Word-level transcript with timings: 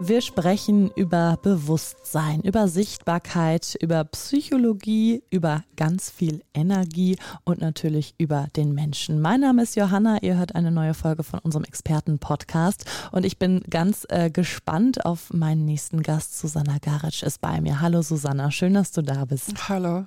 Wir 0.00 0.20
sprechen 0.20 0.92
über 0.94 1.38
Bewusstsein, 1.42 2.40
über 2.42 2.68
Sichtbarkeit, 2.68 3.76
über 3.80 4.04
Psychologie, 4.04 5.24
über 5.28 5.64
ganz 5.74 6.08
viel 6.08 6.44
Energie 6.54 7.16
und 7.42 7.60
natürlich 7.60 8.14
über 8.16 8.46
den 8.54 8.74
Menschen. 8.74 9.20
Mein 9.20 9.40
Name 9.40 9.64
ist 9.64 9.74
Johanna, 9.74 10.22
ihr 10.22 10.36
hört 10.36 10.54
eine 10.54 10.70
neue 10.70 10.94
Folge 10.94 11.24
von 11.24 11.40
unserem 11.40 11.64
Experten-Podcast 11.64 12.84
und 13.10 13.26
ich 13.26 13.38
bin 13.38 13.60
ganz 13.68 14.06
äh, 14.08 14.30
gespannt 14.30 15.04
auf 15.04 15.32
meinen 15.32 15.64
nächsten 15.64 16.04
Gast. 16.04 16.38
Susanna 16.38 16.78
Garitsch 16.78 17.24
ist 17.24 17.40
bei 17.40 17.60
mir. 17.60 17.80
Hallo 17.80 18.00
Susanna, 18.02 18.52
schön, 18.52 18.74
dass 18.74 18.92
du 18.92 19.02
da 19.02 19.24
bist. 19.24 19.68
Hallo. 19.68 20.06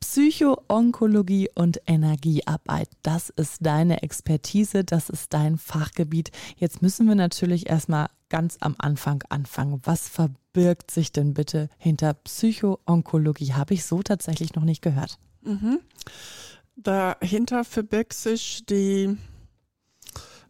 Psycho-Onkologie 0.00 1.48
und 1.54 1.80
Energiearbeit, 1.86 2.88
das 3.02 3.30
ist 3.30 3.58
deine 3.62 4.02
Expertise, 4.02 4.84
das 4.84 5.08
ist 5.08 5.32
dein 5.32 5.56
Fachgebiet. 5.56 6.30
Jetzt 6.56 6.82
müssen 6.82 7.08
wir 7.08 7.14
natürlich 7.14 7.70
erstmal 7.70 8.08
ganz 8.28 8.56
am 8.60 8.74
Anfang 8.78 9.22
anfangen. 9.28 9.80
Was 9.84 10.08
verbirgt 10.08 10.90
sich 10.90 11.12
denn 11.12 11.34
bitte 11.34 11.68
hinter 11.78 12.14
Psychoonkologie? 12.14 13.54
Habe 13.54 13.74
ich 13.74 13.84
so 13.84 14.02
tatsächlich 14.02 14.54
noch 14.54 14.64
nicht 14.64 14.82
gehört. 14.82 15.18
Mhm. 15.42 15.80
Dahinter 16.76 17.64
verbirgt 17.64 18.14
sich 18.14 18.66
die, 18.66 19.16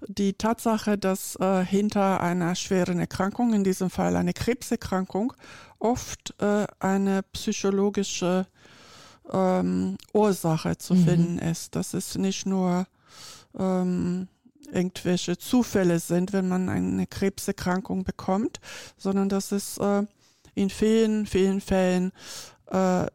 die 0.08 0.32
Tatsache, 0.32 0.96
dass 0.96 1.36
äh, 1.36 1.64
hinter 1.64 2.20
einer 2.20 2.54
schweren 2.54 2.98
Erkrankung, 2.98 3.52
in 3.52 3.64
diesem 3.64 3.90
Fall 3.90 4.16
eine 4.16 4.32
Krebserkrankung, 4.32 5.34
oft 5.78 6.34
äh, 6.40 6.66
eine 6.78 7.22
psychologische 7.32 8.46
ähm, 9.30 9.96
Ursache 10.12 10.78
zu 10.78 10.94
mhm. 10.94 11.04
finden 11.04 11.38
ist. 11.38 11.76
Das 11.76 11.92
ist 11.94 12.16
nicht 12.16 12.46
nur 12.46 12.86
ähm, 13.58 14.28
irgendwelche 14.74 15.38
Zufälle 15.38 15.98
sind, 15.98 16.32
wenn 16.32 16.48
man 16.48 16.68
eine 16.68 17.06
Krebserkrankung 17.06 18.04
bekommt, 18.04 18.60
sondern 18.96 19.28
dass 19.28 19.52
es 19.52 19.78
äh, 19.78 20.02
in 20.54 20.70
vielen, 20.70 21.26
vielen 21.26 21.60
Fällen 21.60 22.12
äh, 22.66 23.06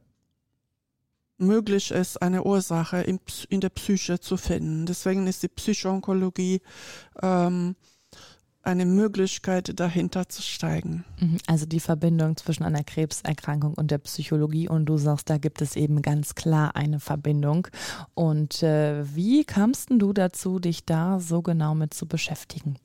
möglich 1.38 1.92
ist, 1.92 2.22
eine 2.22 2.44
Ursache 2.44 3.02
in, 3.02 3.20
in, 3.50 3.62
der 3.62 3.70
Psyche 3.70 4.20
zu 4.20 4.38
finden. 4.38 4.86
Deswegen 4.86 5.26
ist 5.28 5.44
die 5.44 5.48
Psychoonkologie 5.48 6.62
ähm, 7.22 7.76
eine 8.62 8.86
Möglichkeit, 8.86 9.80
dahinter 9.80 10.28
zu 10.28 10.42
steigen. 10.42 11.06
Mhm. 11.20 11.38
Also 11.48 11.66
die 11.66 11.80
Verbindung 11.80 12.36
zwischen 12.38 12.64
einer 12.64 12.84
Krebserkrankung 12.84 13.74
und 13.74 13.92
der 13.92 14.00
Psychologie 14.00 14.68
und 14.68 14.86
du 14.86 14.98
sagst, 14.98 15.30
da 15.30 15.38
gibt 15.38 15.62
es 15.62 15.76
eben 15.76 16.02
ganz 16.02 16.36
klar 16.36 16.76
eine 16.76 17.00
Verbindung. 17.00 17.68
Und 18.14 18.62
äh, 18.62 19.04
wie 19.16 19.46
kamst 19.46 19.90
du 19.90 20.14
dazu, 20.14 20.60
dich 20.60 20.86
da 20.86 21.20
so 21.20 21.42
genau 21.42 21.74
mit 21.74 21.94
zu 21.94 22.06
beschäftigen? 22.06 22.76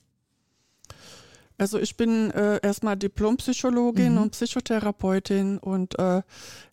Also 1.57 1.79
ich 1.79 1.95
bin 1.95 2.31
äh, 2.31 2.59
erstmal 2.61 2.97
Diplompsychologin 2.97 4.13
mhm. 4.13 4.21
und 4.23 4.31
Psychotherapeutin 4.31 5.57
und 5.57 5.97
äh, 5.97 6.21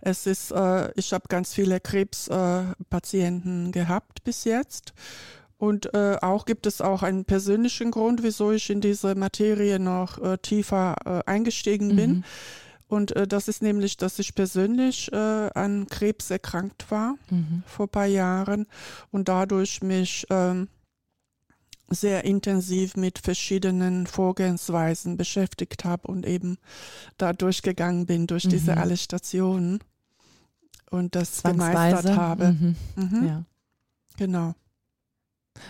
es 0.00 0.26
ist, 0.26 0.50
äh, 0.50 0.90
ich 0.98 1.12
habe 1.12 1.24
ganz 1.28 1.54
viele 1.54 1.78
Krebspatienten 1.78 3.70
gehabt 3.70 4.24
bis 4.24 4.42
jetzt 4.44 4.92
und 5.62 5.94
äh, 5.94 6.16
auch 6.20 6.44
gibt 6.44 6.66
es 6.66 6.80
auch 6.80 7.04
einen 7.04 7.24
persönlichen 7.24 7.92
Grund, 7.92 8.24
wieso 8.24 8.50
ich 8.50 8.68
in 8.68 8.80
diese 8.80 9.14
Materie 9.14 9.78
noch 9.78 10.18
äh, 10.20 10.36
tiefer 10.38 10.96
äh, 11.04 11.30
eingestiegen 11.30 11.94
bin. 11.94 12.10
Mhm. 12.10 12.24
Und 12.88 13.14
äh, 13.14 13.28
das 13.28 13.46
ist 13.46 13.62
nämlich, 13.62 13.96
dass 13.96 14.18
ich 14.18 14.34
persönlich 14.34 15.12
äh, 15.12 15.16
an 15.16 15.86
Krebs 15.86 16.32
erkrankt 16.32 16.90
war 16.90 17.14
mhm. 17.30 17.62
vor 17.64 17.86
ein 17.86 17.90
paar 17.90 18.06
Jahren 18.06 18.66
und 19.12 19.28
dadurch 19.28 19.84
mich 19.84 20.26
ähm, 20.30 20.66
sehr 21.88 22.24
intensiv 22.24 22.96
mit 22.96 23.20
verschiedenen 23.20 24.08
Vorgehensweisen 24.08 25.16
beschäftigt 25.16 25.84
habe 25.84 26.08
und 26.08 26.26
eben 26.26 26.58
da 27.18 27.32
durchgegangen 27.32 28.06
bin 28.06 28.26
durch 28.26 28.46
mhm. 28.46 28.50
diese 28.50 28.78
alle 28.78 28.96
Stationen 28.96 29.78
und 30.90 31.14
das 31.14 31.44
gemeistert 31.44 32.16
habe. 32.16 32.48
Mhm. 32.48 32.76
Mhm. 32.96 33.26
Ja. 33.28 33.44
Genau 34.16 34.56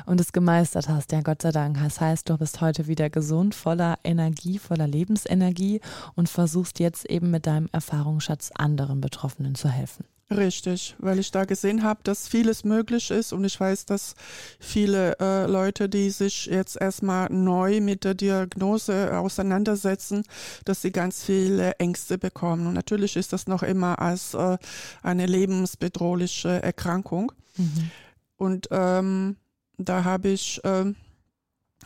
und 0.06 0.20
es 0.20 0.32
gemeistert 0.32 0.88
hast. 0.88 1.12
Ja, 1.12 1.20
Gott 1.20 1.42
sei 1.42 1.52
Dank. 1.52 1.78
Das 1.82 2.00
heißt, 2.00 2.28
du 2.28 2.38
bist 2.38 2.60
heute 2.60 2.86
wieder 2.86 3.10
gesund, 3.10 3.54
voller 3.54 3.98
Energie, 4.04 4.58
voller 4.58 4.86
Lebensenergie 4.86 5.80
und 6.14 6.28
versuchst 6.28 6.78
jetzt 6.80 7.04
eben 7.06 7.30
mit 7.30 7.46
deinem 7.46 7.68
Erfahrungsschatz 7.72 8.50
anderen 8.54 9.00
Betroffenen 9.00 9.54
zu 9.54 9.68
helfen. 9.68 10.04
Richtig, 10.36 10.94
weil 10.98 11.18
ich 11.18 11.30
da 11.30 11.44
gesehen 11.44 11.82
habe, 11.82 12.00
dass 12.04 12.28
vieles 12.28 12.64
möglich 12.64 13.10
ist 13.10 13.32
und 13.32 13.44
ich 13.44 13.58
weiß, 13.58 13.86
dass 13.86 14.14
viele 14.58 15.18
äh, 15.20 15.46
Leute, 15.46 15.88
die 15.88 16.10
sich 16.10 16.46
jetzt 16.46 16.80
erstmal 16.80 17.30
neu 17.30 17.80
mit 17.80 18.04
der 18.04 18.14
Diagnose 18.14 19.18
auseinandersetzen, 19.18 20.22
dass 20.64 20.82
sie 20.82 20.92
ganz 20.92 21.22
viele 21.22 21.72
Ängste 21.78 22.18
bekommen. 22.18 22.66
Und 22.66 22.74
natürlich 22.74 23.16
ist 23.16 23.32
das 23.32 23.46
noch 23.46 23.62
immer 23.62 23.98
als 23.98 24.34
äh, 24.34 24.58
eine 25.02 25.26
lebensbedrohliche 25.26 26.62
Erkrankung. 26.62 27.32
Mhm. 27.56 27.90
Und 28.36 28.68
ähm, 28.70 29.36
da 29.78 30.04
habe 30.04 30.28
ich 30.28 30.62
äh, 30.64 30.92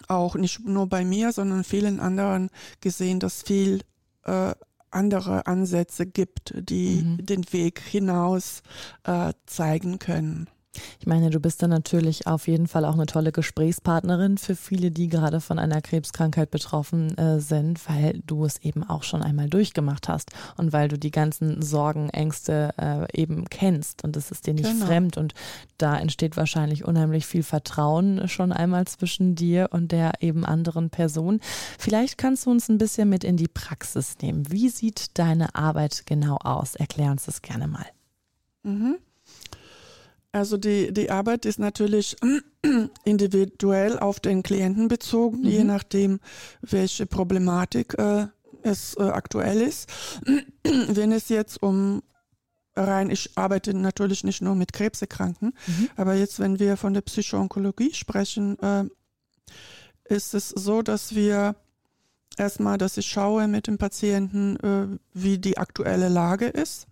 auch 0.09 0.35
nicht 0.35 0.61
nur 0.67 0.89
bei 0.89 1.05
mir, 1.05 1.33
sondern 1.33 1.65
vielen 1.65 2.01
anderen 2.01 2.51
gesehen, 2.81 3.21
dass 3.21 3.43
viel 3.43 3.83
äh, 4.25 4.55
andere 4.91 5.47
Ansätze 5.47 6.07
gibt, 6.07 6.55
die 6.57 7.03
mhm. 7.03 7.27
den 7.27 7.53
Weg 7.53 7.81
hinaus 7.81 8.63
äh, 9.05 9.33
zeigen 9.47 9.99
können. 9.99 10.49
Ich 11.01 11.07
meine, 11.07 11.31
du 11.31 11.41
bist 11.41 11.63
dann 11.63 11.71
natürlich 11.71 12.27
auf 12.27 12.49
jeden 12.49 12.67
Fall 12.67 12.85
auch 12.85 12.95
eine 12.95 13.07
tolle 13.07 13.33
Gesprächspartnerin 13.33 14.39
für 14.39 14.57
viele, 14.57 14.91
die 14.91 15.09
gerade 15.09 15.41
von 15.41 15.59
einer 15.59 15.81
Krebskrankheit 15.81 16.51
betroffen 16.51 17.17
äh, 17.19 17.41
sind, 17.41 17.89
weil 17.89 18.21
du 18.27 18.45
es 18.45 18.59
eben 18.59 18.85
auch 18.85 19.03
schon 19.03 19.23
einmal 19.23 19.49
durchgemacht 19.49 20.09
hast 20.09 20.31
und 20.57 20.73
weil 20.73 20.89
du 20.89 20.99
die 20.99 21.11
ganzen 21.11 21.63
Sorgen, 21.63 22.11
Ängste 22.11 22.75
äh, 22.79 23.21
eben 23.21 23.47
kennst 23.49 24.05
und 24.05 24.17
es 24.17 24.31
ist 24.31 24.47
dir 24.47 24.55
nicht 24.55 24.71
genau. 24.71 24.87
fremd 24.87 25.17
und 25.17 25.35
da 25.79 25.99
entsteht 25.99 26.37
wahrscheinlich 26.37 26.85
unheimlich 26.85 27.27
viel 27.27 27.43
Vertrauen 27.43 28.29
schon 28.29 28.53
einmal 28.53 28.87
zwischen 28.87 29.35
dir 29.35 29.69
und 29.73 29.93
der 29.93 30.13
eben 30.21 30.45
anderen 30.45 30.91
Person. 30.91 31.41
Vielleicht 31.79 32.19
kannst 32.19 32.47
du 32.47 32.51
uns 32.51 32.69
ein 32.69 32.79
bisschen 32.79 33.09
mit 33.09 33.25
in 33.25 33.37
die 33.37 33.49
Praxis 33.49 34.17
nehmen. 34.23 34.51
Wie 34.51 34.69
sieht 34.69 35.19
deine 35.19 35.55
Arbeit 35.55 36.05
genau 36.07 36.37
aus? 36.37 36.75
Erklär 36.75 37.11
uns 37.11 37.27
das 37.27 37.43
gerne 37.43 37.69
mal. 37.69 37.87
Mhm. 38.63 38.99
Also 40.37 40.59
die, 40.59 40.93
die 40.93 41.11
Arbeit 41.11 41.47
ist 41.47 41.59
natürlich 41.59 42.15
individuell 43.05 43.99
auf 43.99 44.21
den 44.21 44.43
Klienten 44.43 44.87
bezogen, 44.89 45.39
mhm. 45.39 45.47
je 45.47 45.65
nachdem, 45.65 46.21
welche 46.61 47.07
Problematik 47.07 47.99
äh, 47.99 48.27
es 48.63 48.95
äh, 48.99 49.03
aktuell 49.03 49.63
ist. 49.63 49.89
Wenn 50.63 51.13
es 51.13 51.31
jetzt 51.31 51.63
um 51.63 52.03
rein, 52.75 53.09
ich 53.09 53.31
arbeite 53.37 53.73
natürlich 53.73 54.25
nicht 54.25 54.43
nur 54.43 54.55
mit 54.55 54.75
Krebserkrankten, 54.75 55.55
mhm. 55.67 55.89
aber 55.97 56.13
jetzt, 56.13 56.39
wenn 56.39 56.59
wir 56.59 56.77
von 56.77 56.93
der 56.93 57.01
Psychoonkologie 57.01 57.95
sprechen, 57.95 58.59
äh, 58.59 58.85
ist 60.05 60.35
es 60.35 60.51
so, 60.51 60.83
dass 60.83 61.15
wir 61.15 61.57
erstmal, 62.37 62.77
dass 62.77 62.99
ich 62.99 63.07
schaue 63.07 63.49
mit 63.49 63.69
dem 63.69 63.79
Patienten, 63.79 64.57
äh, 64.57 64.99
wie 65.15 65.39
die 65.39 65.57
aktuelle 65.57 66.11
Lage 66.11 66.49
ist 66.49 66.87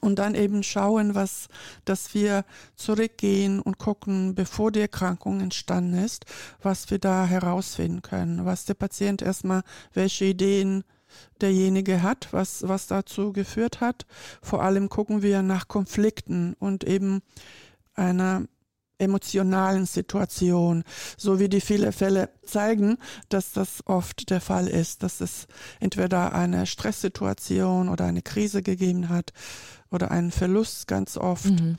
und 0.00 0.18
dann 0.18 0.34
eben 0.34 0.62
schauen, 0.62 1.14
was, 1.14 1.48
dass 1.84 2.14
wir 2.14 2.44
zurückgehen 2.74 3.60
und 3.60 3.78
gucken, 3.78 4.34
bevor 4.34 4.72
die 4.72 4.80
Erkrankung 4.80 5.40
entstanden 5.40 5.94
ist, 5.94 6.26
was 6.62 6.90
wir 6.90 6.98
da 6.98 7.26
herausfinden 7.26 8.02
können, 8.02 8.44
was 8.44 8.64
der 8.64 8.74
Patient 8.74 9.22
erstmal, 9.22 9.62
welche 9.92 10.26
Ideen 10.26 10.84
derjenige 11.40 12.02
hat, 12.02 12.28
was, 12.32 12.66
was 12.66 12.88
dazu 12.88 13.32
geführt 13.32 13.80
hat. 13.80 14.06
Vor 14.42 14.62
allem 14.62 14.88
gucken 14.88 15.22
wir 15.22 15.42
nach 15.42 15.68
Konflikten 15.68 16.54
und 16.58 16.84
eben 16.84 17.22
einer 17.94 18.44
emotionalen 18.98 19.86
Situation, 19.86 20.84
so 21.16 21.38
wie 21.38 21.48
die 21.48 21.60
viele 21.60 21.92
Fälle 21.92 22.30
zeigen, 22.44 22.98
dass 23.28 23.52
das 23.52 23.86
oft 23.86 24.30
der 24.30 24.40
Fall 24.40 24.68
ist, 24.68 25.02
dass 25.02 25.20
es 25.20 25.46
entweder 25.80 26.34
eine 26.34 26.66
Stresssituation 26.66 27.88
oder 27.88 28.06
eine 28.06 28.22
Krise 28.22 28.62
gegeben 28.62 29.08
hat, 29.08 29.32
oder 29.90 30.10
einen 30.10 30.30
Verlust 30.30 30.86
ganz 30.86 31.16
oft. 31.16 31.50
Mhm. 31.50 31.76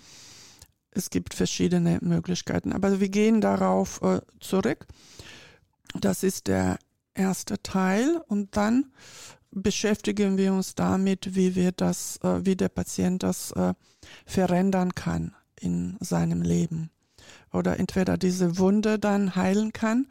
Es 0.92 1.10
gibt 1.10 1.34
verschiedene 1.34 2.00
Möglichkeiten, 2.02 2.74
aber 2.74 3.00
wir 3.00 3.10
gehen 3.10 3.42
darauf 3.42 4.02
äh, 4.02 4.22
zurück. 4.40 4.88
Das 6.00 6.24
ist 6.24 6.48
der 6.48 6.80
erste 7.14 7.62
Teil 7.62 8.22
und 8.28 8.58
dann 8.58 8.92
beschäftigen 9.52 10.38
wir 10.38 10.54
uns 10.54 10.76
damit, 10.76 11.36
wie 11.36 11.56
wir 11.56 11.72
das, 11.72 12.18
äh, 12.24 12.46
wie 12.46 12.56
der 12.56 12.70
Patient 12.70 13.24
das 13.24 13.52
äh, 13.52 13.74
verändern 14.26 14.96
kann 14.96 15.36
in 15.60 15.98
seinem 16.00 16.42
Leben. 16.42 16.90
Oder 17.52 17.80
entweder 17.80 18.18
diese 18.18 18.58
Wunde 18.58 19.00
dann 19.00 19.36
heilen 19.36 19.74
kann 19.74 20.08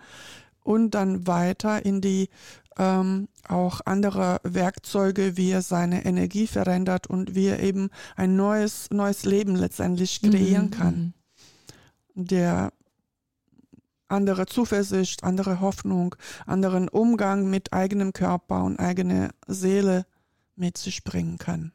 und 0.62 0.92
dann 0.92 1.26
weiter 1.26 1.84
in 1.84 2.00
die 2.00 2.28
ähm, 2.78 3.28
auch 3.48 3.80
andere 3.84 4.40
Werkzeuge, 4.42 5.36
wie 5.36 5.50
er 5.50 5.62
seine 5.62 6.04
Energie 6.04 6.46
verändert 6.46 7.06
und 7.06 7.34
wie 7.34 7.46
er 7.46 7.60
eben 7.60 7.90
ein 8.16 8.36
neues, 8.36 8.90
neues 8.90 9.24
Leben 9.24 9.56
letztendlich 9.56 10.20
kreieren 10.20 10.66
mhm. 10.66 10.70
kann. 10.70 11.14
Mhm. 12.14 12.26
Der 12.26 12.72
andere 14.08 14.46
Zuversicht, 14.46 15.24
andere 15.24 15.60
Hoffnung, 15.60 16.14
anderen 16.46 16.88
Umgang 16.88 17.48
mit 17.48 17.72
eigenem 17.72 18.12
Körper 18.12 18.62
und 18.62 18.78
eigener 18.78 19.30
Seele 19.46 20.06
mit 20.54 20.78
sich 20.78 21.04
bringen 21.04 21.38
kann. 21.38 21.72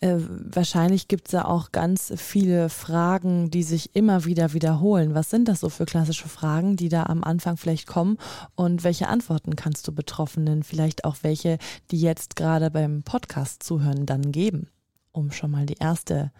Äh, 0.00 0.16
wahrscheinlich 0.18 1.08
gibt 1.08 1.28
es 1.28 1.32
ja 1.32 1.44
auch 1.44 1.72
ganz 1.72 2.12
viele 2.16 2.68
Fragen, 2.68 3.50
die 3.50 3.62
sich 3.62 3.94
immer 3.94 4.24
wieder 4.24 4.52
wiederholen. 4.52 5.14
Was 5.14 5.30
sind 5.30 5.48
das 5.48 5.60
so 5.60 5.68
für 5.68 5.86
klassische 5.86 6.28
Fragen, 6.28 6.76
die 6.76 6.88
da 6.88 7.04
am 7.04 7.24
Anfang 7.24 7.56
vielleicht 7.56 7.86
kommen? 7.86 8.18
Und 8.54 8.84
welche 8.84 9.08
Antworten 9.08 9.56
kannst 9.56 9.86
du 9.88 9.92
Betroffenen, 9.92 10.62
vielleicht 10.62 11.04
auch 11.04 11.16
welche, 11.22 11.58
die 11.90 12.00
jetzt 12.00 12.36
gerade 12.36 12.70
beim 12.70 13.02
Podcast 13.02 13.62
zuhören, 13.62 14.06
dann 14.06 14.32
geben, 14.32 14.68
um 15.12 15.32
schon 15.32 15.50
mal 15.50 15.66
die 15.66 15.78
erste, 15.78 16.32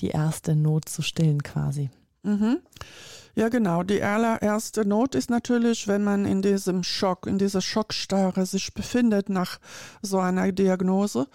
die 0.00 0.08
erste 0.08 0.56
Not 0.56 0.88
zu 0.88 1.02
stillen 1.02 1.42
quasi? 1.42 1.90
Mhm. 2.22 2.58
Ja, 3.34 3.48
genau. 3.48 3.82
Die 3.82 4.02
allererste 4.02 4.84
Not 4.84 5.14
ist 5.14 5.30
natürlich, 5.30 5.88
wenn 5.88 6.04
man 6.04 6.26
in 6.26 6.42
diesem 6.42 6.82
Schock, 6.82 7.26
in 7.26 7.38
dieser 7.38 7.62
Schockstarre 7.62 8.44
sich 8.44 8.74
befindet 8.74 9.30
nach 9.30 9.58
so 10.02 10.18
einer 10.18 10.52
Diagnose, 10.52 11.28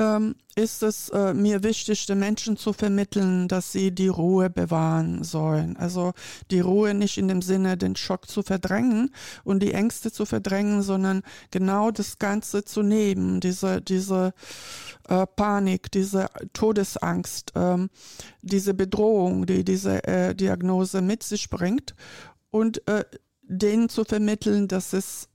ähm, 0.00 0.34
ist 0.56 0.82
es 0.82 1.10
äh, 1.10 1.34
mir 1.34 1.62
wichtig, 1.62 2.06
den 2.06 2.18
Menschen 2.18 2.56
zu 2.56 2.72
vermitteln, 2.72 3.46
dass 3.48 3.70
sie 3.70 3.92
die 3.92 4.08
Ruhe 4.08 4.50
bewahren 4.50 5.22
sollen. 5.22 5.76
Also 5.76 6.12
die 6.50 6.60
Ruhe 6.60 6.94
nicht 6.94 7.18
in 7.18 7.28
dem 7.28 7.42
Sinne, 7.42 7.76
den 7.76 7.94
Schock 7.94 8.28
zu 8.28 8.42
verdrängen 8.42 9.10
und 9.44 9.62
die 9.62 9.72
Ängste 9.72 10.10
zu 10.10 10.24
verdrängen, 10.24 10.82
sondern 10.82 11.22
genau 11.50 11.90
das 11.90 12.18
Ganze 12.18 12.64
zu 12.64 12.82
nehmen, 12.82 13.40
diese, 13.40 13.82
diese 13.82 14.32
äh, 15.08 15.26
Panik, 15.26 15.92
diese 15.92 16.26
Todesangst, 16.54 17.52
ähm, 17.54 17.90
diese 18.42 18.74
Bedrohung, 18.74 19.46
die 19.46 19.64
diese 19.64 20.02
äh, 20.04 20.34
Diagnose 20.34 21.02
mit 21.02 21.22
sich 21.22 21.50
bringt 21.50 21.94
und 22.50 22.86
äh, 22.88 23.04
denen 23.42 23.88
zu 23.88 24.04
vermitteln, 24.04 24.66
dass 24.68 24.92
es 24.92 25.29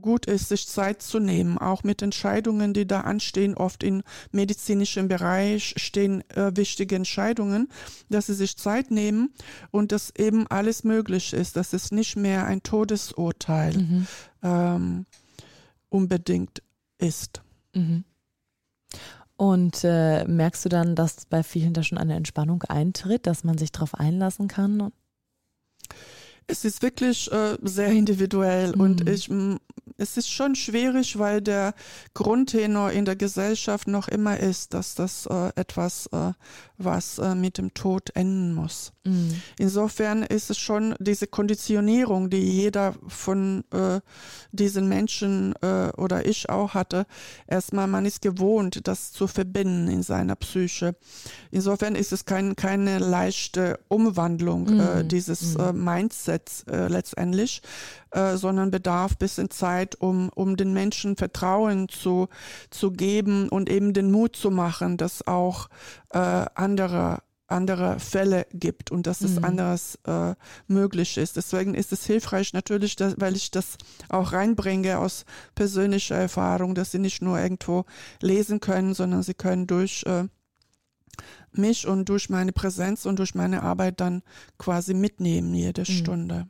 gut 0.00 0.26
ist, 0.26 0.48
sich 0.48 0.68
Zeit 0.68 1.02
zu 1.02 1.18
nehmen, 1.18 1.58
auch 1.58 1.82
mit 1.82 2.02
Entscheidungen, 2.02 2.74
die 2.74 2.86
da 2.86 3.02
anstehen. 3.02 3.54
Oft 3.54 3.82
im 3.82 4.02
medizinischen 4.30 5.08
Bereich 5.08 5.74
stehen 5.76 6.28
äh, 6.30 6.54
wichtige 6.54 6.96
Entscheidungen, 6.96 7.68
dass 8.08 8.26
sie 8.26 8.34
sich 8.34 8.56
Zeit 8.56 8.90
nehmen 8.90 9.32
und 9.70 9.92
dass 9.92 10.14
eben 10.16 10.46
alles 10.48 10.84
möglich 10.84 11.32
ist, 11.32 11.56
dass 11.56 11.72
es 11.72 11.90
nicht 11.90 12.16
mehr 12.16 12.46
ein 12.46 12.62
Todesurteil 12.62 13.76
mhm. 13.76 14.06
ähm, 14.42 15.06
unbedingt 15.88 16.62
ist. 16.98 17.42
Mhm. 17.74 18.04
Und 19.36 19.84
äh, 19.84 20.24
merkst 20.24 20.64
du 20.64 20.68
dann, 20.68 20.94
dass 20.94 21.26
bei 21.26 21.42
vielen 21.42 21.74
da 21.74 21.82
schon 21.82 21.98
eine 21.98 22.14
Entspannung 22.14 22.62
eintritt, 22.64 23.26
dass 23.26 23.44
man 23.44 23.58
sich 23.58 23.70
darauf 23.70 23.94
einlassen 23.94 24.48
kann? 24.48 24.92
Es 26.48 26.64
ist 26.64 26.82
wirklich 26.82 27.30
äh, 27.32 27.56
sehr 27.62 27.88
individuell 27.88 28.74
mhm. 28.74 28.80
und 28.80 29.08
ich 29.08 29.28
es 29.98 30.16
ist 30.16 30.30
schon 30.30 30.54
schwierig, 30.54 31.18
weil 31.18 31.40
der 31.40 31.74
Grundtenor 32.14 32.90
in 32.90 33.04
der 33.04 33.16
Gesellschaft 33.16 33.88
noch 33.88 34.08
immer 34.08 34.38
ist, 34.38 34.74
dass 34.74 34.94
das 34.94 35.26
äh, 35.26 35.48
etwas, 35.56 36.06
äh, 36.12 36.32
was 36.76 37.18
äh, 37.18 37.34
mit 37.34 37.56
dem 37.58 37.72
Tod 37.72 38.10
enden 38.14 38.54
muss. 38.54 38.92
Mhm. 39.04 39.40
Insofern 39.58 40.22
ist 40.22 40.50
es 40.50 40.58
schon 40.58 40.94
diese 40.98 41.26
Konditionierung, 41.26 42.28
die 42.28 42.42
jeder 42.42 42.94
von 43.08 43.64
äh, 43.72 44.00
diesen 44.52 44.88
Menschen 44.88 45.54
äh, 45.62 45.90
oder 45.96 46.26
ich 46.26 46.50
auch 46.50 46.74
hatte. 46.74 47.06
Erstmal, 47.46 47.86
man 47.86 48.04
ist 48.04 48.20
gewohnt, 48.20 48.86
das 48.86 49.12
zu 49.12 49.26
verbinden 49.26 49.88
in 49.88 50.02
seiner 50.02 50.36
Psyche. 50.36 50.94
Insofern 51.50 51.94
ist 51.94 52.12
es 52.12 52.26
kein, 52.26 52.54
keine 52.54 52.98
leichte 52.98 53.78
Umwandlung 53.88 54.64
mhm. 54.64 55.08
dieses 55.08 55.56
mhm. 55.56 55.84
Mindsets 56.36 56.64
letztendlich, 56.88 57.62
sondern 58.34 58.70
bedarf 58.70 59.16
bisschen 59.16 59.50
Zeit, 59.50 59.66
Zeit, 59.66 60.00
um, 60.00 60.30
um 60.34 60.56
den 60.56 60.72
Menschen 60.72 61.16
Vertrauen 61.16 61.88
zu, 61.88 62.28
zu 62.70 62.90
geben 62.92 63.48
und 63.48 63.68
eben 63.68 63.92
den 63.92 64.10
Mut 64.10 64.36
zu 64.36 64.50
machen, 64.50 64.96
dass 64.96 65.26
auch 65.26 65.68
äh, 66.10 66.46
andere 66.54 67.18
andere 67.48 68.00
Fälle 68.00 68.44
gibt 68.52 68.90
und 68.90 69.06
dass 69.06 69.20
es 69.20 69.36
mhm. 69.36 69.44
anderes 69.44 70.00
äh, 70.04 70.34
möglich 70.66 71.16
ist. 71.16 71.36
Deswegen 71.36 71.74
ist 71.74 71.92
es 71.92 72.04
hilfreich 72.04 72.52
natürlich, 72.52 72.96
dass, 72.96 73.20
weil 73.20 73.36
ich 73.36 73.52
das 73.52 73.76
auch 74.08 74.32
reinbringe 74.32 74.98
aus 74.98 75.24
persönlicher 75.54 76.16
Erfahrung, 76.16 76.74
dass 76.74 76.90
sie 76.90 76.98
nicht 76.98 77.22
nur 77.22 77.38
irgendwo 77.38 77.84
lesen 78.20 78.58
können, 78.58 78.94
sondern 78.94 79.22
sie 79.22 79.34
können 79.34 79.68
durch 79.68 80.02
äh, 80.06 80.24
mich 81.52 81.86
und 81.86 82.08
durch 82.08 82.30
meine 82.30 82.52
Präsenz 82.52 83.06
und 83.06 83.18
durch 83.18 83.34
meine 83.34 83.62
Arbeit 83.62 84.00
dann 84.00 84.22
quasi 84.58 84.94
mitnehmen 84.94 85.54
jede 85.54 85.82
mhm. 85.82 85.84
Stunde. 85.84 86.46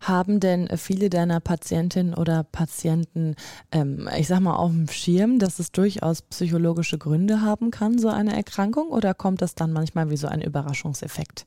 Haben 0.00 0.40
denn 0.40 0.68
viele 0.76 1.08
deiner 1.08 1.40
Patientinnen 1.40 2.14
oder 2.14 2.44
Patienten, 2.44 3.34
ähm, 3.72 4.08
ich 4.16 4.28
sag 4.28 4.40
mal, 4.40 4.56
auf 4.56 4.70
dem 4.70 4.88
Schirm, 4.88 5.38
dass 5.38 5.58
es 5.58 5.72
durchaus 5.72 6.20
psychologische 6.22 6.98
Gründe 6.98 7.40
haben 7.40 7.70
kann, 7.70 7.98
so 7.98 8.08
eine 8.08 8.36
Erkrankung, 8.36 8.88
oder 8.88 9.14
kommt 9.14 9.40
das 9.40 9.54
dann 9.54 9.72
manchmal 9.72 10.10
wie 10.10 10.18
so 10.18 10.26
ein 10.26 10.42
Überraschungseffekt? 10.42 11.46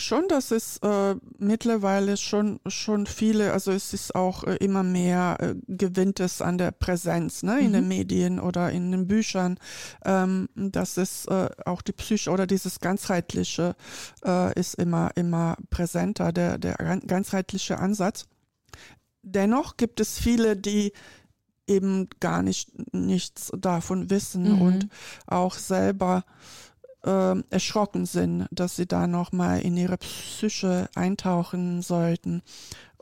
Schon, 0.00 0.28
dass 0.28 0.50
es 0.50 0.78
äh, 0.78 1.14
mittlerweile 1.38 2.16
schon, 2.16 2.58
schon 2.66 3.06
viele, 3.06 3.52
also 3.52 3.70
es 3.70 3.92
ist 3.92 4.14
auch 4.14 4.44
äh, 4.44 4.56
immer 4.56 4.82
mehr 4.82 5.36
äh, 5.40 5.54
gewinnt 5.68 6.20
es 6.20 6.40
an 6.40 6.56
der 6.56 6.70
Präsenz 6.70 7.42
ne, 7.42 7.60
in 7.60 7.68
mhm. 7.68 7.72
den 7.72 7.88
Medien 7.88 8.40
oder 8.40 8.70
in 8.70 8.90
den 8.92 9.06
Büchern, 9.06 9.58
ähm, 10.04 10.48
dass 10.54 10.96
es 10.96 11.26
äh, 11.26 11.50
auch 11.66 11.82
die 11.82 11.92
Psyche 11.92 12.30
oder 12.30 12.46
dieses 12.46 12.80
ganzheitliche 12.80 13.76
äh, 14.24 14.58
ist 14.58 14.74
immer, 14.76 15.10
immer 15.16 15.56
präsenter, 15.68 16.32
der, 16.32 16.56
der 16.56 16.76
ganzheitliche 17.06 17.78
Ansatz. 17.78 18.26
Dennoch 19.22 19.76
gibt 19.76 20.00
es 20.00 20.18
viele, 20.18 20.56
die 20.56 20.92
eben 21.66 22.08
gar 22.20 22.42
nicht 22.42 22.70
nichts 22.94 23.52
davon 23.56 24.08
wissen 24.08 24.56
mhm. 24.56 24.62
und 24.62 24.88
auch 25.26 25.54
selber 25.54 26.24
äh, 27.04 27.42
erschrocken 27.50 28.06
sind, 28.06 28.46
dass 28.50 28.76
sie 28.76 28.86
da 28.86 29.06
nochmal 29.06 29.60
in 29.60 29.76
ihre 29.76 29.98
Psyche 29.98 30.88
eintauchen 30.94 31.82
sollten. 31.82 32.42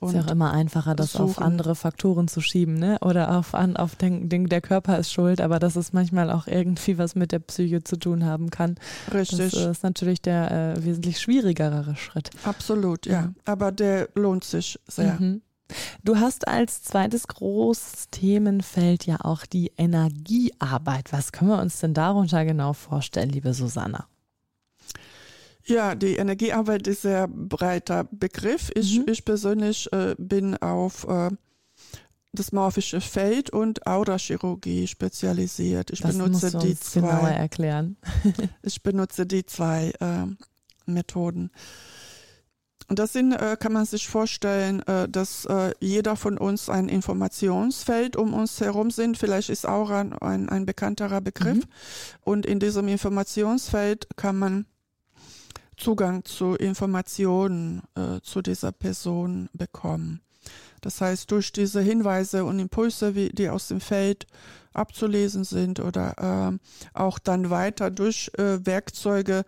Und 0.00 0.11
ist 0.11 0.14
ja 0.14 0.25
auch 0.26 0.30
immer 0.30 0.52
einfacher, 0.52 0.94
das 0.94 1.12
suchen. 1.12 1.25
auf 1.25 1.40
andere 1.40 1.75
Faktoren 1.75 2.28
zu 2.28 2.40
schieben, 2.40 2.75
ne? 2.75 2.99
Oder 3.00 3.37
auf, 3.37 3.54
an, 3.54 3.76
auf 3.76 3.96
den, 3.96 4.28
den, 4.28 4.46
der 4.46 4.61
Körper 4.61 4.96
ist 4.96 5.12
schuld, 5.12 5.40
aber 5.40 5.58
dass 5.58 5.75
es 5.75 5.92
manchmal 5.92 6.30
auch 6.30 6.46
irgendwie 6.46 6.99
was 6.99 7.16
mit 7.16 7.32
der 7.32 7.40
Psyche 7.40 7.82
zu 7.82 7.96
tun 7.96 8.25
haben 8.25 8.50
kann. 8.50 8.76
Richtig. 9.12 9.52
Das 9.52 9.54
ist 9.54 9.82
natürlich 9.82 10.22
der 10.22 10.76
äh, 10.76 10.84
wesentlich 10.84 11.20
schwierigere 11.20 11.96
Schritt. 11.96 12.30
Absolut, 12.44 13.06
ja. 13.06 13.12
ja. 13.12 13.32
Aber 13.44 13.72
der 13.72 14.08
lohnt 14.14 14.44
sich 14.44 14.78
sehr. 14.87 15.18
Mhm. 15.18 15.42
Du 16.02 16.16
hast 16.16 16.48
als 16.48 16.82
zweites 16.82 17.28
großes 17.28 18.08
Themenfeld 18.10 19.06
ja 19.06 19.18
auch 19.20 19.44
die 19.44 19.72
Energiearbeit. 19.76 21.12
Was 21.12 21.32
können 21.32 21.50
wir 21.50 21.60
uns 21.60 21.80
denn 21.80 21.94
darunter 21.94 22.44
genau 22.44 22.72
vorstellen, 22.72 23.30
liebe 23.30 23.52
Susanna? 23.52 24.06
Ja, 25.64 25.94
die 25.94 26.16
Energiearbeit 26.16 26.87
ist 26.87 27.04
ein 27.04 27.10
sehr 27.10 27.28
breiter 27.28 28.04
Begriff. 28.04 28.70
Ich, 28.75 28.98
mhm. 28.98 29.04
ich 29.08 29.25
persönlich 29.25 29.92
äh, 29.92 30.14
bin 30.16 30.56
auf 30.56 31.06
äh, 31.06 31.30
das 32.32 32.52
morphische 32.52 33.02
Feld 33.02 33.50
und 33.50 33.87
Aurachirurgie 33.87 34.87
spezialisiert. 34.87 35.90
Ich 35.90 36.00
das 36.00 36.16
benutze 36.16 36.56
die 36.58 36.78
zwei. 36.78 37.00
Genauer 37.00 37.28
erklären. 37.28 37.96
ich 38.62 38.82
benutze 38.82 39.26
die 39.26 39.44
zwei 39.44 39.92
äh, 40.00 40.26
Methoden. 40.87 41.50
Und 42.88 42.99
das 42.99 43.12
sind, 43.12 43.33
äh, 43.33 43.57
kann 43.61 43.75
man 43.75 43.85
sich 43.85 44.09
vorstellen, 44.09 44.80
äh, 44.87 45.09
dass 45.09 45.45
äh, 45.45 45.75
jeder 45.78 46.16
von 46.16 46.38
uns 46.38 46.71
ein 46.71 46.88
Informationsfeld 46.88 48.16
um 48.16 48.33
uns 48.33 48.61
herum 48.61 48.90
sind. 48.90 49.18
Vielleicht 49.18 49.50
ist 49.50 49.68
Aura 49.68 50.00
ein, 50.00 50.49
ein 50.49 50.64
bekannterer 50.64 51.21
Begriff. 51.21 51.59
Mhm. 51.59 51.71
Und 52.23 52.47
in 52.47 52.61
diesem 52.61 52.88
Informationsfeld 52.88 54.09
kann 54.16 54.38
man 54.38 54.66
Zugang 55.76 56.25
zu 56.25 56.54
Informationen 56.54 57.83
äh, 57.95 58.21
zu 58.23 58.40
dieser 58.40 58.73
Person 58.73 59.50
bekommen. 59.52 60.23
Das 60.80 61.02
heißt, 61.02 61.30
durch 61.30 61.52
diese 61.52 61.83
Hinweise 61.83 62.45
und 62.47 62.59
Impulse, 62.59 63.14
wie, 63.14 63.28
die 63.28 63.50
aus 63.50 63.68
dem 63.68 63.80
Feld 63.80 64.26
abzulesen 64.73 65.45
sind 65.45 65.78
oder 65.80 66.52
äh, 66.54 66.59
auch 66.95 67.18
dann 67.18 67.50
weiter 67.50 67.90
durch 67.90 68.30
äh, 68.38 68.64
Werkzeuge 68.64 69.45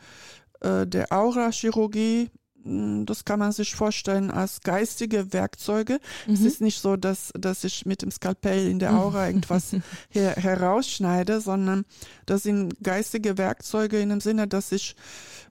der 0.63 1.11
Aurachirurgie 1.11 2.29
das 2.65 3.25
kann 3.25 3.39
man 3.39 3.53
sich 3.53 3.75
vorstellen 3.75 4.31
als 4.31 4.61
geistige 4.61 5.33
Werkzeuge. 5.33 5.99
Mhm. 6.27 6.35
Es 6.35 6.41
ist 6.41 6.61
nicht 6.61 6.81
so, 6.81 6.97
dass, 6.97 7.33
dass 7.39 7.65
ich 7.65 7.87
mit 7.87 8.03
dem 8.03 8.11
Skalpell 8.11 8.69
in 8.69 8.79
der 8.79 8.95
Aura 8.95 9.27
irgendwas 9.29 9.75
her, 10.09 10.35
herausschneide, 10.37 11.41
sondern 11.41 11.85
das 12.27 12.43
sind 12.43 12.75
geistige 12.83 13.39
Werkzeuge 13.39 14.01
in 14.01 14.11
dem 14.11 14.21
Sinne, 14.21 14.47
dass 14.47 14.73
ich 14.73 14.95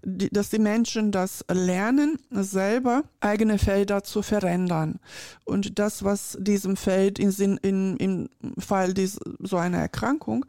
die, 0.03 0.29
dass 0.29 0.49
die 0.49 0.59
Menschen 0.59 1.11
das 1.11 1.43
lernen, 1.51 2.17
selber 2.31 3.03
eigene 3.19 3.57
Felder 3.57 4.03
zu 4.03 4.21
verändern. 4.21 4.99
Und 5.45 5.79
das, 5.79 6.03
was 6.03 6.37
diesem 6.39 6.77
Feld 6.77 7.19
in, 7.19 7.57
in, 7.57 7.97
im 7.97 8.29
Fall 8.59 8.93
dies, 8.93 9.19
so 9.39 9.57
einer 9.57 9.79
Erkrankung 9.79 10.45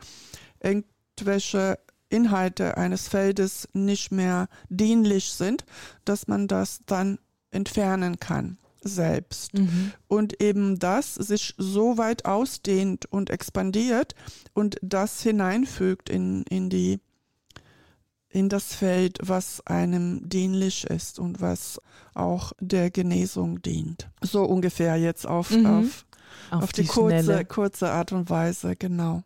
irgendwelche 0.62 1.78
Inhalte 2.10 2.76
eines 2.76 3.08
Feldes 3.08 3.68
nicht 3.72 4.12
mehr 4.12 4.48
dienlich 4.68 5.32
sind, 5.32 5.64
dass 6.04 6.28
man 6.28 6.48
das 6.48 6.80
dann 6.86 7.18
entfernen 7.50 8.20
kann 8.20 8.58
selbst. 8.82 9.54
Mhm. 9.54 9.92
Und 10.08 10.42
eben 10.42 10.78
das 10.78 11.14
sich 11.14 11.54
so 11.58 11.98
weit 11.98 12.24
ausdehnt 12.24 13.06
und 13.06 13.30
expandiert 13.30 14.14
und 14.54 14.76
das 14.82 15.22
hineinfügt 15.22 16.08
in, 16.08 16.42
in 16.44 16.70
die 16.70 17.00
in 18.32 18.48
das 18.48 18.74
Feld, 18.74 19.18
was 19.22 19.66
einem 19.66 20.28
dienlich 20.28 20.84
ist 20.84 21.18
und 21.18 21.40
was 21.40 21.80
auch 22.14 22.52
der 22.60 22.90
Genesung 22.90 23.60
dient. 23.60 24.08
So 24.22 24.44
ungefähr 24.44 24.96
jetzt 24.96 25.26
auf, 25.26 25.50
mhm. 25.50 25.66
auf, 25.66 26.06
auf, 26.50 26.62
auf, 26.62 26.72
die, 26.72 26.82
die 26.82 26.88
kurze, 26.88 27.44
kurze 27.44 27.90
Art 27.90 28.12
und 28.12 28.30
Weise, 28.30 28.76
genau. 28.76 29.24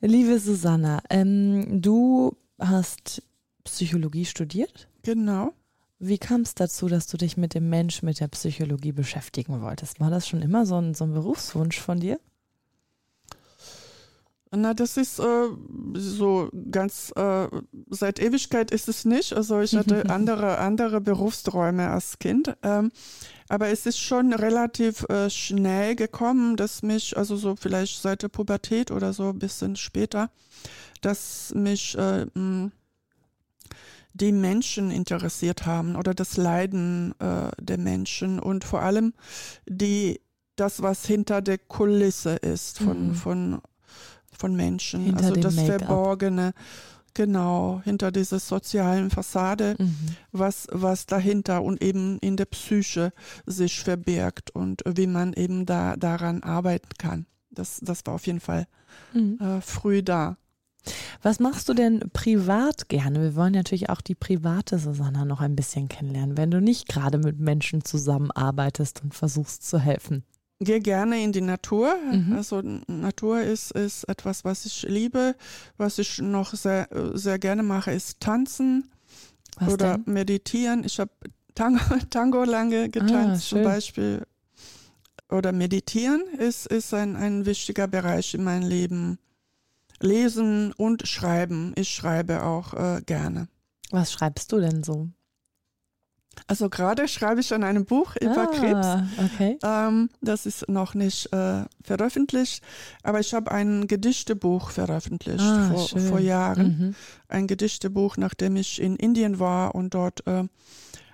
Liebe 0.00 0.38
Susanna, 0.38 1.02
ähm, 1.10 1.80
du 1.80 2.36
hast 2.58 3.22
Psychologie 3.64 4.24
studiert? 4.24 4.88
Genau. 5.02 5.52
Wie 5.98 6.18
kam 6.18 6.42
es 6.42 6.54
dazu, 6.54 6.88
dass 6.88 7.06
du 7.06 7.16
dich 7.16 7.36
mit 7.36 7.54
dem 7.54 7.70
Mensch, 7.70 8.02
mit 8.02 8.20
der 8.20 8.28
Psychologie 8.28 8.92
beschäftigen 8.92 9.62
wolltest? 9.62 9.98
War 9.98 10.10
das 10.10 10.28
schon 10.28 10.42
immer 10.42 10.66
so 10.66 10.76
ein, 10.76 10.94
so 10.94 11.04
ein 11.04 11.12
Berufswunsch 11.12 11.80
von 11.80 12.00
dir? 12.00 12.20
Na, 14.50 14.74
das 14.74 14.96
ist 14.96 15.18
äh, 15.18 15.48
so 15.94 16.50
ganz, 16.70 17.12
äh, 17.16 17.48
seit 17.88 18.18
Ewigkeit 18.18 18.70
ist 18.70 18.88
es 18.88 19.04
nicht. 19.04 19.32
Also 19.32 19.60
ich 19.60 19.76
hatte 19.76 20.08
andere, 20.10 20.58
andere 20.58 21.00
Berufsträume 21.00 21.88
als 21.90 22.18
Kind. 22.18 22.54
Ähm, 22.62 22.90
aber 23.48 23.68
es 23.68 23.86
ist 23.86 23.98
schon 23.98 24.32
relativ 24.32 25.04
äh, 25.08 25.30
schnell 25.30 25.94
gekommen, 25.94 26.56
dass 26.56 26.82
mich, 26.82 27.16
also 27.16 27.36
so 27.36 27.54
vielleicht 27.56 28.02
seit 28.02 28.22
der 28.22 28.28
Pubertät 28.28 28.90
oder 28.90 29.12
so 29.12 29.30
ein 29.30 29.38
bisschen 29.38 29.76
später, 29.76 30.30
dass 31.00 31.52
mich 31.54 31.96
äh, 31.96 32.26
die 34.14 34.32
Menschen 34.32 34.90
interessiert 34.90 35.66
haben 35.66 35.94
oder 35.94 36.14
das 36.14 36.36
Leiden 36.36 37.14
äh, 37.20 37.50
der 37.60 37.78
Menschen 37.78 38.40
und 38.40 38.64
vor 38.64 38.82
allem 38.82 39.12
die 39.68 40.20
das, 40.56 40.80
was 40.80 41.04
hinter 41.04 41.42
der 41.42 41.58
Kulisse 41.58 42.36
ist 42.36 42.78
von, 42.78 43.08
mhm. 43.08 43.14
von 43.14 43.60
von 44.38 44.54
Menschen. 44.54 45.02
Hinter 45.02 45.26
also 45.26 45.40
das 45.40 45.54
Verborgene, 45.54 46.52
genau, 47.16 47.80
hinter 47.82 48.12
dieser 48.12 48.38
sozialen 48.38 49.10
Fassade, 49.10 49.74
mhm. 49.78 49.96
was, 50.32 50.68
was 50.70 51.06
dahinter 51.06 51.62
und 51.62 51.82
eben 51.82 52.18
in 52.18 52.36
der 52.36 52.44
Psyche 52.44 53.12
sich 53.46 53.80
verbirgt 53.80 54.50
und 54.50 54.82
wie 54.86 55.06
man 55.06 55.32
eben 55.32 55.64
da 55.64 55.96
daran 55.96 56.42
arbeiten 56.42 56.90
kann. 56.98 57.26
Das, 57.50 57.80
das 57.82 58.04
war 58.04 58.14
auf 58.14 58.26
jeden 58.26 58.40
Fall 58.40 58.66
mhm. 59.14 59.38
äh, 59.40 59.60
früh 59.62 60.02
da. 60.02 60.36
Was 61.22 61.40
machst 61.40 61.68
du 61.70 61.74
denn 61.74 62.00
privat 62.12 62.88
gerne? 62.88 63.22
Wir 63.22 63.34
wollen 63.34 63.54
natürlich 63.54 63.88
auch 63.88 64.02
die 64.02 64.14
private 64.14 64.78
Susanna 64.78 65.24
noch 65.24 65.40
ein 65.40 65.56
bisschen 65.56 65.88
kennenlernen, 65.88 66.36
wenn 66.36 66.50
du 66.50 66.60
nicht 66.60 66.86
gerade 66.86 67.18
mit 67.18 67.40
Menschen 67.40 67.82
zusammenarbeitest 67.82 69.02
und 69.02 69.14
versuchst 69.14 69.66
zu 69.66 69.80
helfen 69.80 70.22
gehe 70.60 70.80
gerne 70.80 71.22
in 71.22 71.32
die 71.32 71.40
Natur. 71.40 71.96
Mhm. 72.12 72.32
Also 72.34 72.62
Natur 72.86 73.42
ist, 73.42 73.72
ist 73.72 74.04
etwas, 74.04 74.44
was 74.44 74.64
ich 74.66 74.82
liebe. 74.82 75.34
Was 75.76 75.98
ich 75.98 76.20
noch 76.20 76.54
sehr, 76.54 76.88
sehr 77.14 77.38
gerne 77.38 77.62
mache, 77.62 77.92
ist 77.92 78.20
tanzen 78.20 78.90
was 79.56 79.72
oder 79.72 79.98
denn? 79.98 80.14
meditieren. 80.14 80.84
Ich 80.84 80.98
habe 81.00 81.10
Tango, 81.54 81.80
Tango 82.10 82.44
lange 82.44 82.88
getanzt 82.88 83.46
ah, 83.46 83.48
zum 83.48 83.62
Beispiel. 83.62 84.22
Oder 85.28 85.52
meditieren 85.52 86.22
ist, 86.38 86.66
ist 86.66 86.94
ein, 86.94 87.16
ein 87.16 87.46
wichtiger 87.46 87.88
Bereich 87.88 88.34
in 88.34 88.44
meinem 88.44 88.68
Leben. 88.68 89.18
Lesen 90.00 90.72
und 90.72 91.08
schreiben. 91.08 91.72
Ich 91.76 91.88
schreibe 91.88 92.44
auch 92.44 92.74
äh, 92.74 93.02
gerne. 93.04 93.48
Was 93.90 94.12
schreibst 94.12 94.52
du 94.52 94.60
denn 94.60 94.82
so? 94.82 95.08
Also 96.46 96.68
gerade 96.68 97.08
schreibe 97.08 97.40
ich 97.40 97.52
an 97.52 97.64
einem 97.64 97.84
Buch 97.84 98.14
über 98.20 98.42
ah, 98.42 98.46
Krebs. 98.46 98.86
Okay. 99.34 99.58
Ähm, 99.64 100.10
das 100.20 100.46
ist 100.46 100.68
noch 100.68 100.94
nicht 100.94 101.32
äh, 101.32 101.64
veröffentlicht, 101.82 102.62
aber 103.02 103.20
ich 103.20 103.34
habe 103.34 103.50
ein 103.50 103.86
Gedichtebuch 103.86 104.70
veröffentlicht 104.70 105.40
ah, 105.40 105.70
vor, 105.70 106.00
vor, 106.00 106.20
Jahren. 106.20 106.66
Mhm. 106.78 106.94
Ein 107.28 107.46
Gedichtebuch, 107.46 108.16
nachdem 108.16 108.56
ich 108.56 108.80
in 108.80 108.96
Indien 108.96 109.38
war 109.38 109.74
und 109.74 109.94
dort 109.94 110.26
äh, 110.26 110.44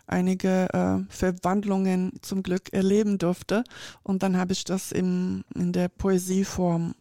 einige 0.07 0.69
äh, 0.73 1.13
Verwandlungen 1.13 2.13
zum 2.21 2.43
Glück 2.43 2.73
erleben 2.73 3.19
durfte. 3.19 3.65
Und 4.03 4.23
dann 4.23 4.37
habe 4.37 4.53
ich 4.53 4.65
das 4.65 4.93
im, 4.93 5.45
in 5.55 5.73
der 5.73 5.89
Poesieform 5.89 6.95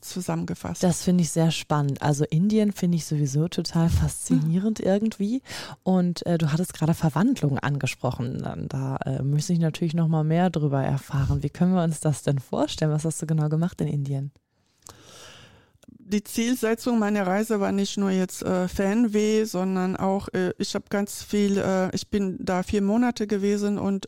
zusammengefasst. 0.00 0.82
Das 0.82 1.02
finde 1.02 1.22
ich 1.22 1.30
sehr 1.30 1.50
spannend. 1.50 2.02
Also 2.02 2.24
Indien 2.24 2.72
finde 2.72 2.96
ich 2.96 3.06
sowieso 3.06 3.48
total 3.48 3.88
faszinierend 3.90 4.80
mhm. 4.80 4.86
irgendwie. 4.86 5.42
Und 5.82 6.24
äh, 6.26 6.38
du 6.38 6.52
hattest 6.52 6.74
gerade 6.74 6.94
Verwandlung 6.94 7.58
angesprochen. 7.58 8.66
Da 8.68 8.96
äh, 9.04 9.22
müsste 9.22 9.52
ich 9.52 9.58
natürlich 9.58 9.94
noch 9.94 10.08
mal 10.08 10.24
mehr 10.24 10.50
darüber 10.50 10.82
erfahren. 10.82 11.42
Wie 11.42 11.50
können 11.50 11.74
wir 11.74 11.82
uns 11.82 12.00
das 12.00 12.22
denn 12.22 12.38
vorstellen? 12.38 12.90
Was 12.90 13.04
hast 13.04 13.20
du 13.22 13.26
genau 13.26 13.48
gemacht 13.48 13.80
in 13.80 13.88
Indien? 13.88 14.32
die 16.12 16.22
Zielsetzung 16.22 16.98
meiner 16.98 17.26
Reise 17.26 17.60
war 17.60 17.72
nicht 17.72 17.96
nur 17.96 18.10
jetzt 18.10 18.42
äh, 18.42 18.68
Fanweh, 18.68 19.44
sondern 19.44 19.96
auch, 19.96 20.28
äh, 20.28 20.52
ich 20.58 20.74
habe 20.74 20.84
ganz 20.90 21.22
viel, 21.22 21.58
äh, 21.58 21.94
ich 21.94 22.08
bin 22.08 22.36
da 22.40 22.62
vier 22.62 22.82
Monate 22.82 23.26
gewesen 23.26 23.78
und 23.78 24.06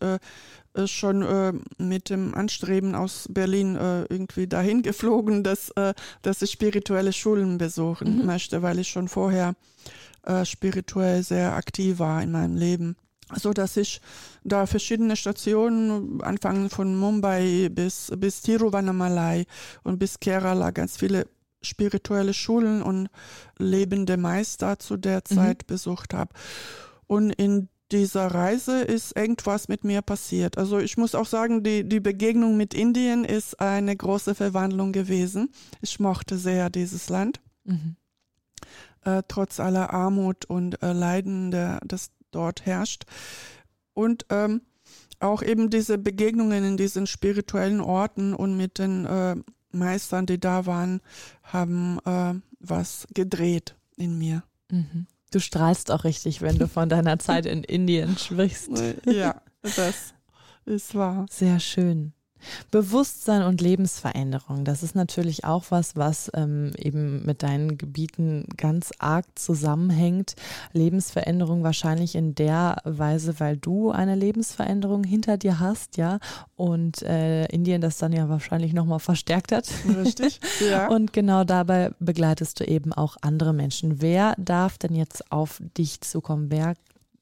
äh, 0.75 0.87
schon 0.87 1.23
äh, 1.23 1.53
mit 1.79 2.11
dem 2.11 2.35
Anstreben 2.35 2.95
aus 2.95 3.27
Berlin 3.31 3.77
äh, 3.77 4.03
irgendwie 4.05 4.47
dahin 4.47 4.83
geflogen, 4.83 5.43
dass, 5.43 5.71
äh, 5.71 5.95
dass 6.23 6.43
ich 6.43 6.51
spirituelle 6.51 7.13
Schulen 7.13 7.59
besuchen 7.59 8.19
mhm. 8.19 8.27
möchte, 8.27 8.63
weil 8.63 8.79
ich 8.79 8.89
schon 8.89 9.09
vorher 9.09 9.55
äh, 10.25 10.45
spirituell 10.45 11.23
sehr 11.23 11.55
aktiv 11.55 11.99
war 11.99 12.23
in 12.23 12.33
meinem 12.33 12.57
Leben. 12.57 12.97
So 13.35 13.53
dass 13.53 13.77
ich 13.77 14.01
da 14.43 14.67
verschiedene 14.67 15.17
Stationen, 15.17 16.21
anfangen 16.23 16.69
von 16.69 16.95
Mumbai 16.95 17.71
bis, 17.71 18.13
bis 18.17 18.43
Tiruvannamalai 18.43 19.47
und 19.83 19.99
bis 19.99 20.21
Kerala, 20.21 20.71
ganz 20.73 20.99
viele 20.99 21.27
spirituelle 21.63 22.35
Schulen 22.35 22.83
und 22.83 23.09
lebende 23.59 24.17
Meister 24.17 24.79
zu 24.79 24.97
der 24.97 25.23
mhm. 25.31 25.35
Zeit 25.35 25.63
mhm. 25.63 25.67
besucht 25.67 26.15
habe. 26.15 26.35
Und 27.07 27.31
in 27.31 27.69
dieser 27.93 28.27
Reise 28.27 28.81
ist 28.81 29.17
irgendwas 29.17 29.69
mit 29.69 29.85
mir 29.85 30.03
passiert. 30.03 30.59
Also 30.59 30.79
ich 30.79 30.97
muss 30.97 31.15
auch 31.15 31.27
sagen, 31.27 31.63
die, 31.63 31.89
die 31.89 32.01
Begegnung 32.01 32.57
mit 32.57 32.75
Indien 32.75 33.25
ist 33.25 33.61
eine 33.61 33.95
große 33.95 34.35
Verwandlung 34.35 34.93
gewesen. 34.93 35.51
Ich 35.81 36.01
mochte 36.01 36.39
sehr 36.39 36.71
dieses 36.71 37.09
Land. 37.09 37.41
Mhm. 37.65 37.97
Äh, 39.03 39.23
trotz 39.29 39.61
aller 39.61 39.93
Armut 39.93 40.47
und 40.47 40.83
äh, 40.83 40.93
Leiden, 40.93 41.51
der, 41.51 41.81
das 41.85 42.11
dort 42.31 42.65
herrscht. 42.65 43.05
Und 43.93 44.27
ähm, 44.31 44.63
auch 45.21 45.43
eben 45.43 45.71
diese 45.71 45.99
Begegnungen 45.99 46.65
in 46.65 46.77
diesen 46.77 47.07
spirituellen 47.07 47.81
Orten 47.81 48.35
und 48.35 48.57
mit 48.57 48.79
den 48.79 49.05
äh, 49.05 49.37
Meistern, 49.73 50.27
die 50.27 50.41
da 50.41 50.67
waren, 50.67 51.01
haben 51.43 51.99
äh, 52.05 52.35
was 52.61 53.07
gedreht 53.13 53.77
in 53.97 54.19
mir. 54.19 54.43
Mhm. 54.71 55.07
Du 55.35 55.41
strahlst 55.41 55.91
auch 55.91 56.05
richtig, 56.05 56.43
wenn 56.43 56.59
du 56.59 56.69
von 56.69 56.89
deiner 56.89 57.19
Zeit 57.19 57.45
in 57.45 57.65
Indien 57.65 58.17
sprichst. 58.17 58.71
Ja, 59.05 59.43
das 59.63 60.15
ist 60.65 60.95
wahr. 60.95 61.27
Sehr 61.29 61.59
schön. 61.59 62.13
Bewusstsein 62.71 63.43
und 63.43 63.61
Lebensveränderung, 63.61 64.65
das 64.65 64.83
ist 64.83 64.95
natürlich 64.95 65.45
auch 65.45 65.65
was, 65.71 65.97
was 65.97 66.31
ähm, 66.35 66.73
eben 66.77 67.25
mit 67.25 67.43
deinen 67.43 67.79
Gebieten 67.79 68.47
ganz 68.57 68.93
arg 68.99 69.27
zusammenhängt. 69.35 70.35
Lebensveränderung 70.73 71.63
wahrscheinlich 71.63 72.15
in 72.15 72.35
der 72.35 72.77
Weise, 72.85 73.41
weil 73.41 73.57
du 73.57 73.91
eine 73.91 74.15
Lebensveränderung 74.15 75.05
hinter 75.05 75.37
dir 75.37 75.61
hast, 75.61 75.97
ja, 75.97 76.19
und 76.57 77.03
äh, 77.03 77.47
Indien 77.47 77.81
das 77.81 77.99
dann 77.99 78.13
ja 78.13 78.29
wahrscheinlich 78.29 78.73
nochmal 78.73 79.01
verstärkt 79.01 79.53
hat. 79.53 79.69
Richtig, 80.05 80.41
ja. 80.71 80.89
Und 80.89 81.13
genau 81.13 81.45
dabei 81.45 81.91
begleitest 81.99 82.61
du 82.61 82.65
eben 82.65 82.93
auch 82.93 83.17
andere 83.21 83.53
Menschen. 83.53 84.01
Wer 84.01 84.35
darf 84.39 84.79
denn 84.79 84.95
jetzt 84.95 85.31
auf 85.31 85.61
dich 85.77 86.01
zukommen? 86.01 86.51
Wer 86.51 86.75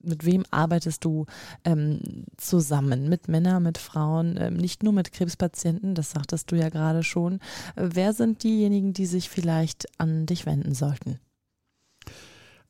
mit 0.04 0.24
wem 0.24 0.44
arbeitest 0.50 1.04
du 1.04 1.26
ähm, 1.64 2.24
zusammen? 2.36 3.08
Mit 3.08 3.28
Männern, 3.28 3.62
mit 3.62 3.78
Frauen, 3.78 4.36
ähm, 4.38 4.54
nicht 4.54 4.82
nur 4.82 4.92
mit 4.92 5.12
Krebspatienten, 5.12 5.94
das 5.94 6.10
sagtest 6.10 6.50
du 6.50 6.56
ja 6.56 6.68
gerade 6.68 7.02
schon. 7.02 7.34
Äh, 7.76 7.90
wer 7.92 8.12
sind 8.12 8.42
diejenigen, 8.42 8.92
die 8.92 9.06
sich 9.06 9.28
vielleicht 9.28 9.86
an 9.98 10.26
dich 10.26 10.46
wenden 10.46 10.74
sollten? 10.74 11.18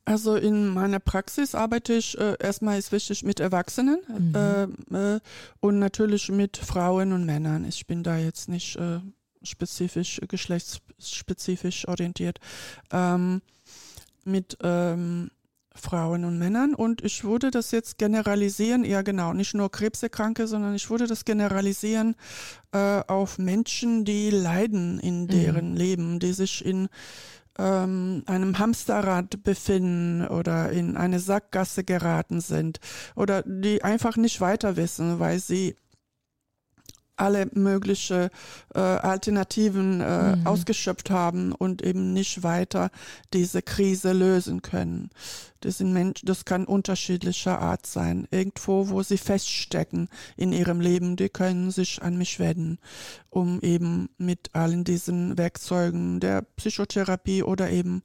Also 0.05 0.35
in 0.35 0.67
meiner 0.67 0.99
Praxis 0.99 1.55
arbeite 1.55 1.93
ich 1.93 2.17
äh, 2.17 2.35
erstmal 2.39 2.77
ist 2.77 2.91
wichtig 2.91 3.23
mit 3.23 3.39
Erwachsenen 3.39 3.99
mhm. 4.07 4.35
äh, 4.35 5.15
äh, 5.15 5.19
und 5.61 5.79
natürlich 5.79 6.29
mit 6.29 6.57
Frauen 6.57 7.13
und 7.13 7.25
Männern. 7.25 7.63
Ich 7.65 7.87
bin 7.87 8.03
da 8.03 8.17
jetzt 8.17 8.49
nicht 8.49 8.75
äh, 8.75 8.99
spezifisch 9.43 10.19
geschlechtsspezifisch 10.27 11.87
orientiert. 11.87 12.39
Ähm, 12.91 13.41
mit 14.25 14.57
ähm, 14.61 15.31
Frauen 15.75 16.23
und 16.23 16.37
Männern 16.37 16.75
und 16.75 17.03
ich 17.03 17.23
würde 17.23 17.51
das 17.51 17.71
jetzt 17.71 17.97
generalisieren, 17.97 18.85
ja 18.85 19.01
genau, 19.01 19.33
nicht 19.33 19.55
nur 19.55 19.71
Krebserkranke, 19.71 20.47
sondern 20.47 20.75
ich 20.75 20.89
würde 20.89 21.07
das 21.07 21.25
generalisieren 21.25 22.15
äh, 22.71 23.01
auf 23.07 23.39
Menschen, 23.39 24.05
die 24.05 24.29
leiden 24.29 24.99
in 24.99 25.27
deren 25.27 25.71
mhm. 25.71 25.77
Leben, 25.77 26.19
die 26.19 26.33
sich 26.33 26.63
in 26.63 26.89
ähm, 27.57 28.23
einem 28.25 28.59
Hamsterrad 28.59 29.43
befinden 29.43 30.27
oder 30.27 30.71
in 30.71 30.97
eine 30.97 31.19
Sackgasse 31.19 31.83
geraten 31.83 32.41
sind 32.41 32.79
oder 33.15 33.43
die 33.43 33.83
einfach 33.83 34.15
nicht 34.15 34.41
weiter 34.41 34.75
wissen, 34.75 35.19
weil 35.19 35.39
sie 35.39 35.75
alle 37.23 37.47
mögliche 37.53 38.29
äh, 38.75 38.79
Alternativen 38.79 40.01
äh, 40.01 40.35
mhm. 40.35 40.45
ausgeschöpft 40.45 41.09
haben 41.09 41.53
und 41.53 41.81
eben 41.81 42.11
nicht 42.11 42.43
weiter 42.43 42.91
diese 43.33 43.61
Krise 43.61 44.11
lösen 44.11 44.61
können. 44.61 45.09
Das, 45.61 45.77
sind 45.77 45.93
Menschen, 45.93 46.25
das 46.25 46.43
kann 46.43 46.65
unterschiedlicher 46.65 47.59
Art 47.59 47.85
sein. 47.85 48.27
Irgendwo, 48.31 48.89
wo 48.89 49.01
sie 49.01 49.17
feststecken 49.17 50.09
in 50.35 50.51
ihrem 50.51 50.81
Leben, 50.81 51.15
die 51.15 51.29
können 51.29 51.71
sich 51.71 52.01
an 52.01 52.17
mich 52.17 52.39
wenden, 52.39 52.79
um 53.29 53.61
eben 53.61 54.09
mit 54.17 54.53
allen 54.53 54.83
diesen 54.83 55.37
Werkzeugen 55.37 56.19
der 56.19 56.41
Psychotherapie 56.57 57.43
oder 57.43 57.69
eben 57.69 58.03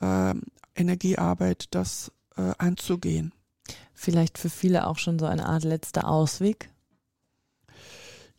äh, 0.00 0.34
Energiearbeit 0.76 1.68
das 1.70 2.12
äh, 2.36 2.52
anzugehen. 2.58 3.32
Vielleicht 3.94 4.36
für 4.36 4.50
viele 4.50 4.86
auch 4.86 4.98
schon 4.98 5.18
so 5.18 5.26
eine 5.26 5.46
Art 5.46 5.64
letzter 5.64 6.06
Ausweg? 6.06 6.70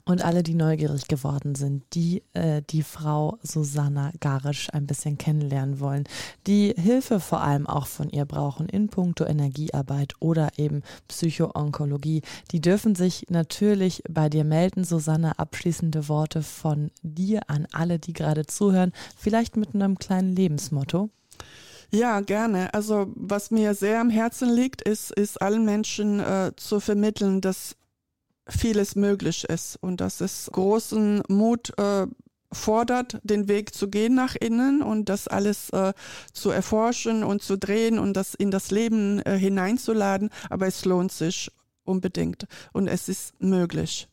Und 0.04 0.24
alle, 0.24 0.42
die 0.42 0.54
neugierig 0.54 1.08
geworden 1.08 1.54
sind, 1.54 1.82
die 1.94 2.22
äh, 2.32 2.62
die 2.70 2.82
Frau 2.82 3.38
Susanna 3.42 4.12
Garisch 4.20 4.68
ein 4.72 4.86
bisschen 4.86 5.18
kennenlernen 5.18 5.80
wollen, 5.80 6.04
die 6.46 6.74
Hilfe 6.76 7.20
vor 7.20 7.40
allem 7.40 7.66
auch 7.66 7.86
von 7.86 8.08
ihr 8.10 8.24
brauchen 8.24 8.68
in 8.68 8.88
puncto 8.88 9.24
Energiearbeit 9.24 10.14
oder 10.20 10.50
eben 10.56 10.82
Psychoonkologie, 11.08 12.22
die 12.50 12.60
dürfen 12.60 12.94
sich 12.94 13.26
natürlich 13.28 14.02
bei 14.08 14.28
dir 14.28 14.44
melden. 14.44 14.84
Susanna, 14.84 15.32
abschließende 15.32 16.08
Worte 16.08 16.42
von 16.42 16.90
dir 17.02 17.42
an 17.48 17.66
alle, 17.72 17.98
die 17.98 18.12
gerade 18.12 18.46
zuhören, 18.46 18.92
vielleicht 19.16 19.56
mit 19.56 19.74
einem 19.74 19.98
kleinen 19.98 20.34
Lebensmotto. 20.34 21.10
Ja, 21.90 22.20
gerne. 22.20 22.74
Also 22.74 23.12
was 23.14 23.50
mir 23.50 23.74
sehr 23.74 24.00
am 24.00 24.10
Herzen 24.10 24.52
liegt, 24.52 24.82
ist, 24.82 25.12
ist 25.12 25.40
allen 25.40 25.64
Menschen 25.64 26.18
äh, 26.18 26.52
zu 26.56 26.80
vermitteln, 26.80 27.40
dass 27.40 27.76
vieles 28.48 28.96
möglich 28.96 29.44
ist 29.44 29.76
und 29.80 30.00
dass 30.00 30.20
es 30.20 30.50
großen 30.52 31.22
Mut 31.28 31.72
äh, 31.78 32.06
fordert, 32.52 33.18
den 33.22 33.48
Weg 33.48 33.74
zu 33.74 33.88
gehen 33.88 34.14
nach 34.14 34.36
innen 34.36 34.82
und 34.82 35.08
das 35.08 35.28
alles 35.28 35.70
äh, 35.70 35.92
zu 36.32 36.50
erforschen 36.50 37.24
und 37.24 37.42
zu 37.42 37.58
drehen 37.58 37.98
und 37.98 38.14
das 38.14 38.34
in 38.34 38.50
das 38.50 38.70
Leben 38.70 39.20
äh, 39.20 39.36
hineinzuladen. 39.36 40.30
Aber 40.50 40.66
es 40.66 40.84
lohnt 40.84 41.12
sich 41.12 41.50
unbedingt 41.84 42.46
und 42.72 42.88
es 42.88 43.08
ist 43.08 43.40
möglich. 43.40 44.08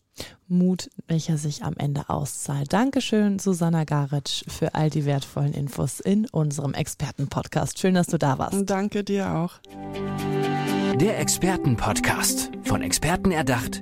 Mut, 0.48 0.90
welcher 1.08 1.38
sich 1.38 1.64
am 1.64 1.76
Ende 1.78 2.10
auszahlt. 2.10 2.74
Dankeschön, 2.74 3.40
Susanna 3.40 3.86
Garitsch, 3.86 4.44
für 4.50 4.76
all 4.76 4.90
die 4.90 5.06
wertvollen 5.06 5.54
Infos 5.54 6.00
in 6.02 6.28
unserem 6.28 6.74
Expertenpodcast. 6.74 7.80
Schön, 7.80 7.96
dass 7.96 8.08
du 8.08 8.20
da 8.20 8.38
warst. 8.38 8.70
Danke 8.70 9.04
dir 9.04 9.32
auch. 9.32 9.54
Der 11.00 11.20
Expertenpodcast, 11.20 12.52
von 12.64 12.82
Experten 12.82 13.32
erdacht, 13.32 13.82